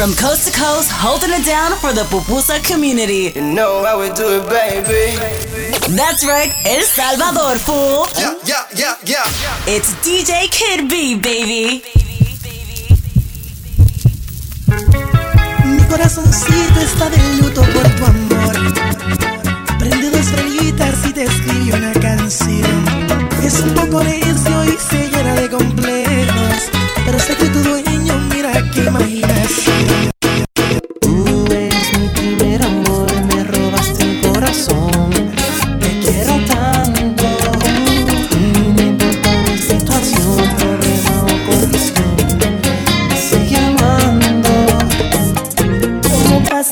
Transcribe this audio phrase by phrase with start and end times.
[0.00, 3.32] From coast to coast, holding it down for the pupusa community.
[3.36, 5.20] You know how we do it, baby.
[5.94, 8.08] That's right, El Salvador, fool.
[8.16, 9.24] Yeah, yeah, yeah, yeah.
[9.28, 9.74] yeah.
[9.76, 11.84] It's DJ Kid B, baby.
[15.68, 18.56] Mi corazoncito está de luto por tu amor.
[19.78, 23.20] Prende dos velitas y te escribe una canción.
[23.44, 24.29] Es un poco de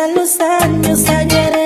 [0.00, 1.59] pasan los años, ayer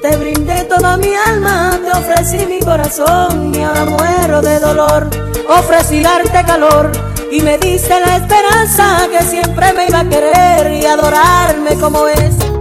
[0.00, 5.10] te brindé toda mi alma, te ofrecí mi corazón y ahora muero de dolor.
[5.48, 6.92] Ofrecí darte calor
[7.32, 12.53] y me diste la esperanza que siempre me iba a querer y adorarme como es.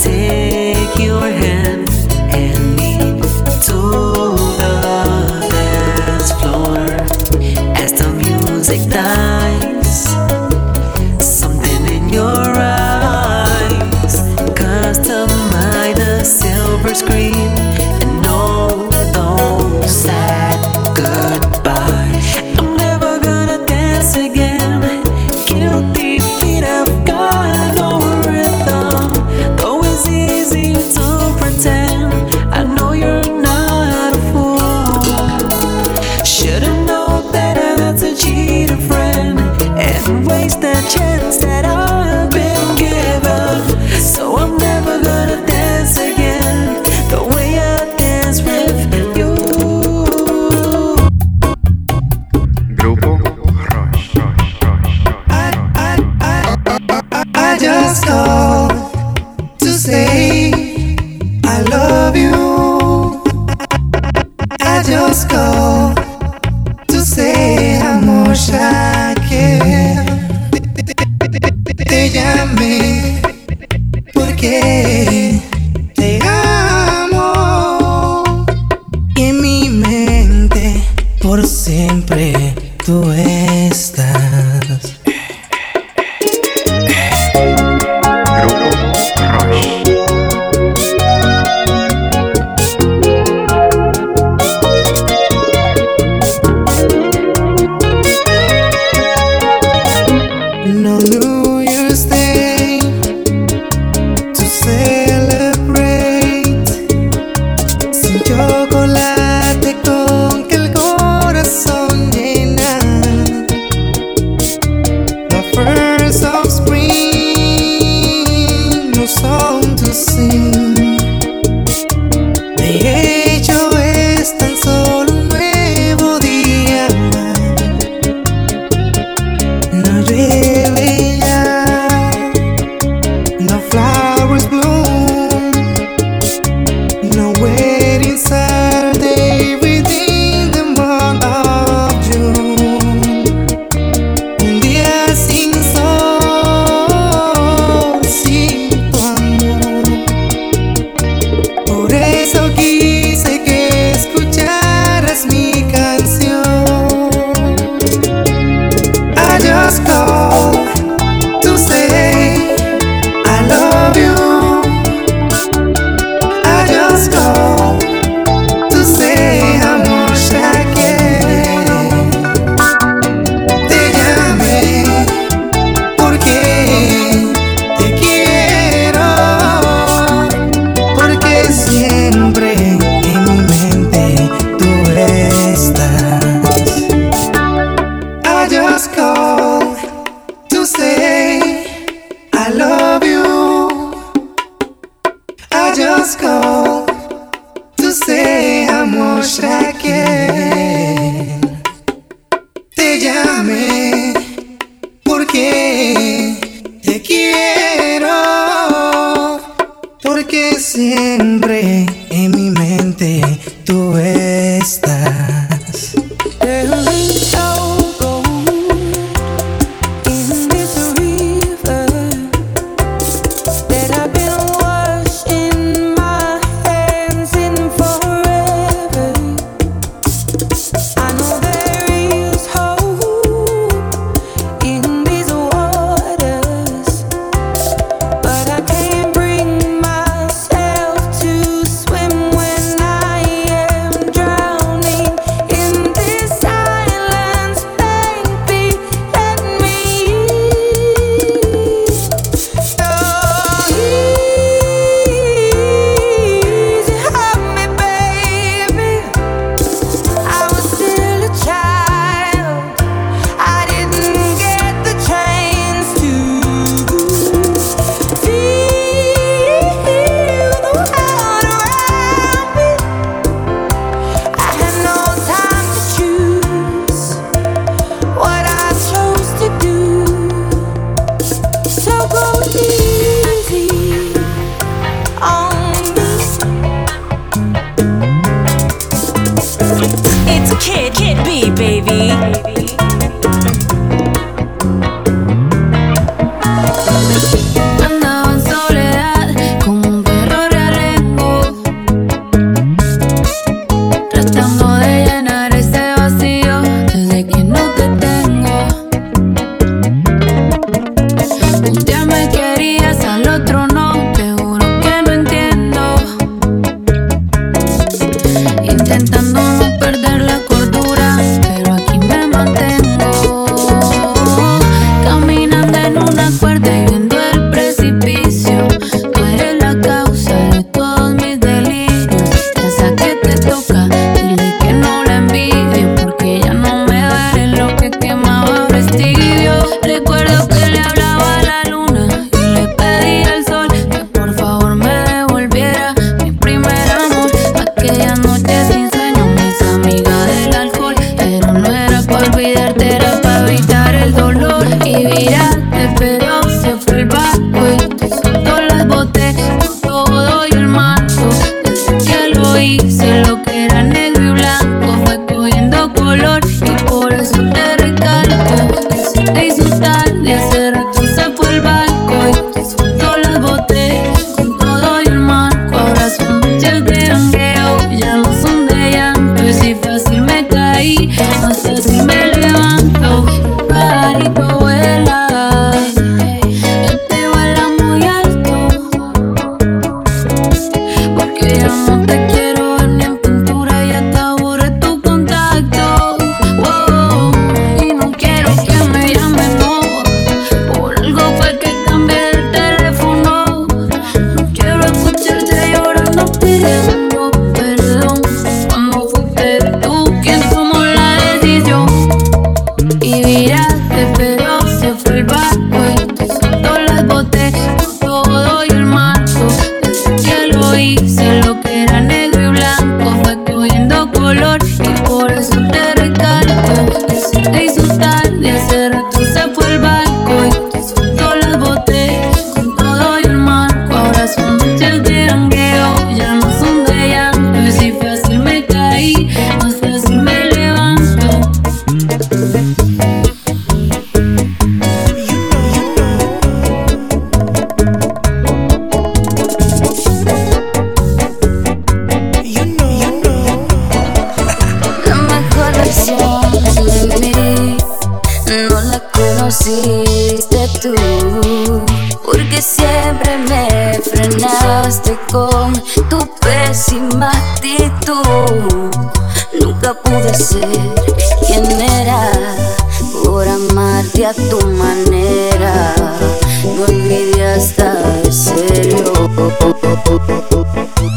[0.00, 1.37] take your hand.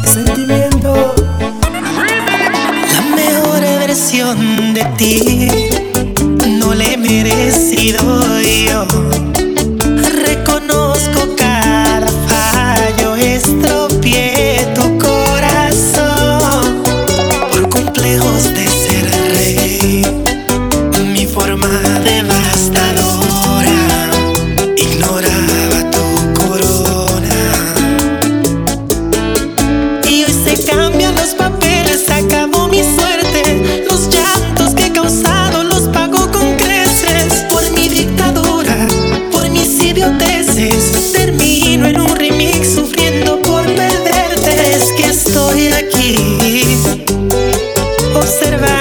[0.04, 1.14] Sentimiento.
[2.92, 5.48] La mejor versión de ti
[6.58, 8.00] no le he merecido
[8.40, 9.11] yo.
[48.22, 48.71] observar.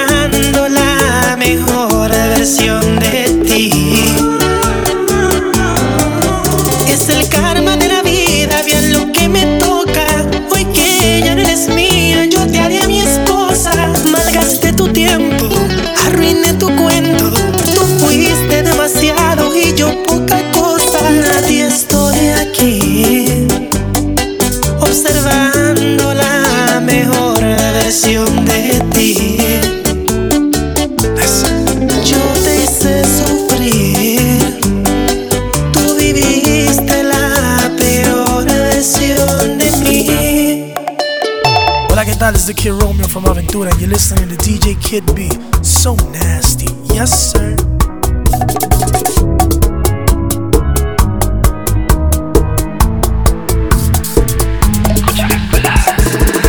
[43.10, 45.30] From Aventura, and you're to DJ Kid B.
[45.62, 46.68] So nasty.
[46.94, 47.56] Yes, sir.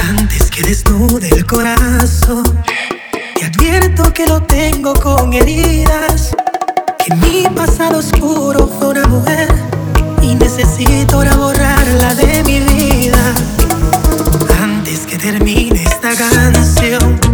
[0.08, 2.44] Antes que desnude el corazón,
[3.34, 6.34] te advierto que lo tengo con heridas.
[7.04, 9.48] Que mi pasado oscuro fue una mujer
[10.22, 13.34] y necesito ahora borrarla de mi vida
[15.12, 17.31] que termine esta canción.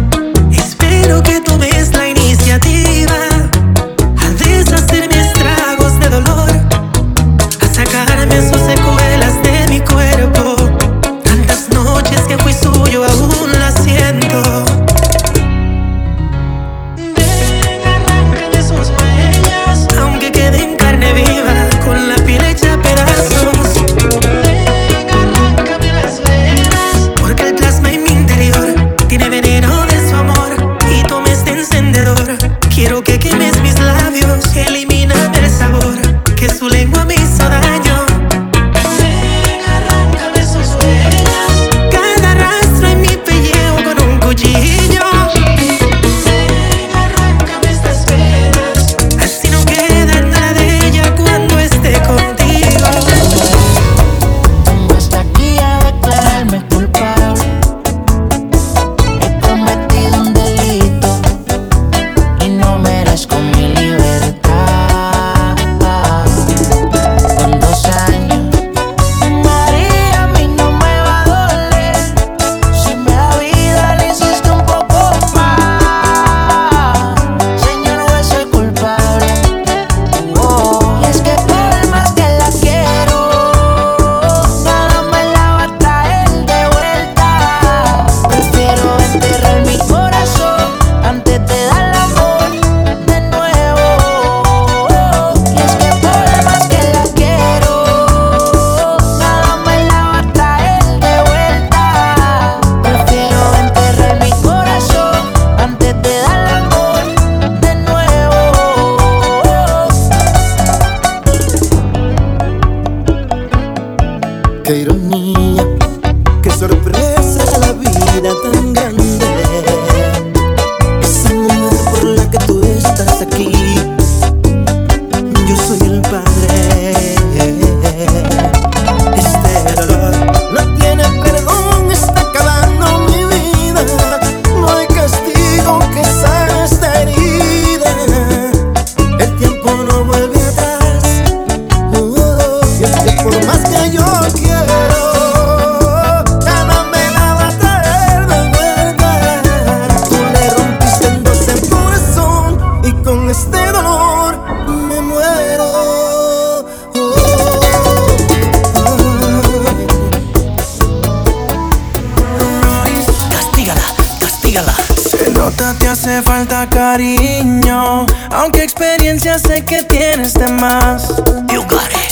[166.09, 168.05] hace falta cariño.
[168.31, 171.13] Aunque experiencia sé que tienes de más.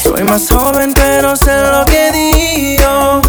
[0.04, 3.22] Soy más joven, pero sé lo que digo.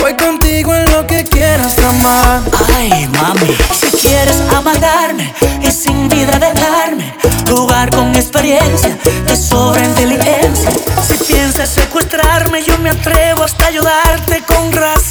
[0.00, 2.40] Voy contigo en lo que quieras amar.
[2.74, 7.14] Ay, mami, si quieres amargarme y sin vida dejarme,
[7.48, 10.70] lugar con experiencia, te sobra inteligencia.
[11.06, 15.03] Si piensas secuestrarme, yo me atrevo hasta ayudarte con razón.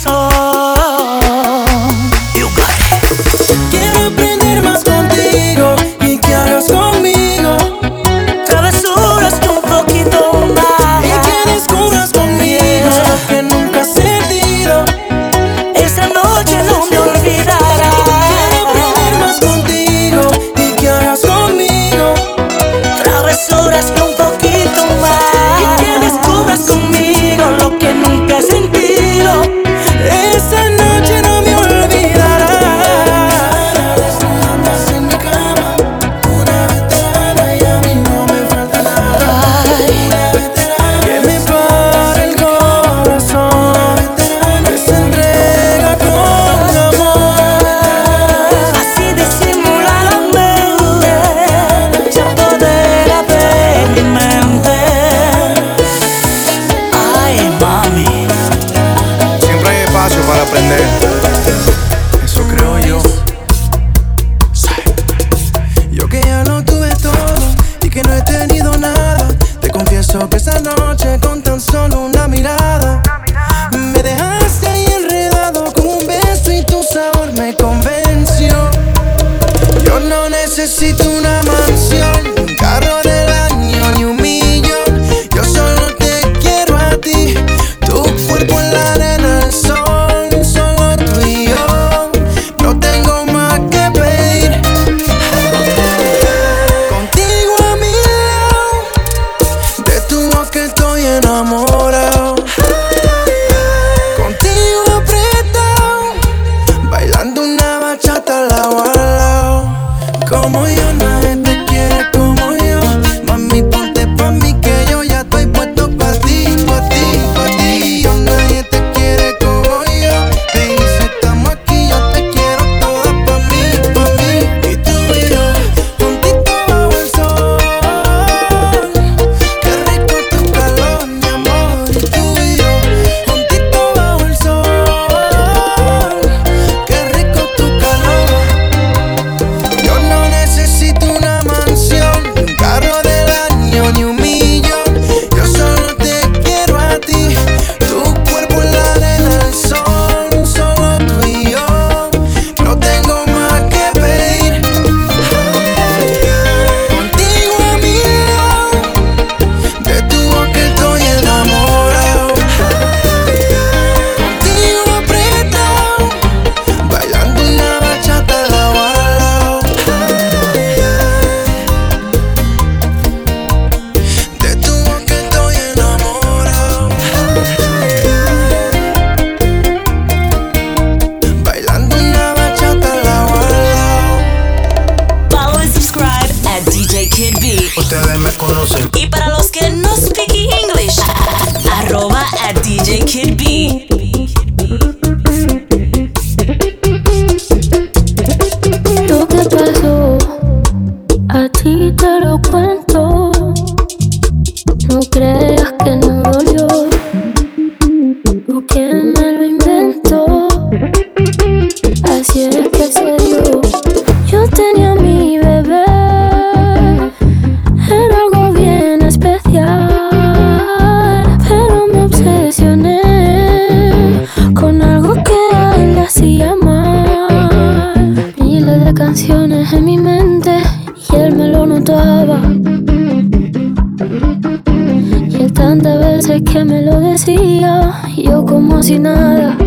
[237.31, 239.57] Y yo como si nada.